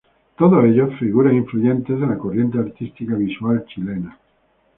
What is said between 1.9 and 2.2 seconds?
de la